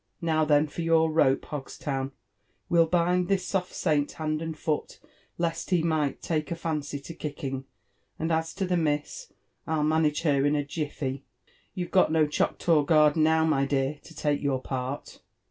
"Now, 0.21 0.45
then, 0.45 0.65
for 0.65 0.81
your 0.81 1.11
rope, 1.11 1.45
Hogstown;— 1.45 2.09
we'll 2.69 2.87
bind 2.87 3.27
Ihissoft 3.27 3.71
saint 3.71 4.13
hand 4.13 4.41
and 4.41 4.57
foot, 4.57 4.99
lest 5.37 5.69
he 5.69 5.83
might 5.83 6.23
take 6.23 6.49
a 6.49 6.55
fancy 6.55 6.99
to 7.01 7.13
kicking; 7.13 7.65
and 8.17 8.31
as 8.31 8.55
to 8.55 8.65
the 8.65 8.77
miss, 8.77 9.31
ril 9.67 9.83
manage 9.83 10.23
her 10.23 10.43
in 10.43 10.55
a 10.55 10.65
jiffy— 10.65 11.23
you've 11.75 11.91
got 11.91 12.11
no 12.11 12.25
Choctaw 12.25 12.81
guard 12.81 13.15
now» 13.15 13.45
my 13.45 13.63
dear, 13.67 13.99
to 14.01 14.15
take 14.15 14.41
your 14.41 14.59
part." 14.59 15.19